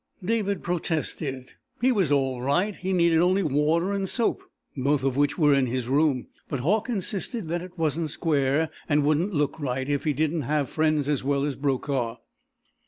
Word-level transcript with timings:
David 0.25 0.63
protested. 0.63 1.51
He 1.79 1.91
was 1.91 2.11
all 2.11 2.41
right. 2.41 2.73
He 2.75 2.91
needed 2.91 3.19
only 3.19 3.43
water 3.43 3.91
and 3.93 4.09
soap, 4.09 4.41
both 4.75 5.03
of 5.03 5.15
which 5.15 5.37
were 5.37 5.53
in 5.53 5.67
his 5.67 5.87
room, 5.87 6.25
but 6.49 6.61
Hauck 6.61 6.89
insisted 6.89 7.49
that 7.49 7.61
it 7.61 7.77
wasn't 7.77 8.09
square, 8.09 8.71
and 8.89 9.03
wouldn't 9.03 9.35
look 9.35 9.59
right, 9.59 9.87
if 9.87 10.03
he 10.03 10.13
didn't 10.13 10.41
have 10.41 10.71
friends 10.71 11.07
as 11.07 11.23
well 11.23 11.45
as 11.45 11.55
Brokaw. 11.55 12.17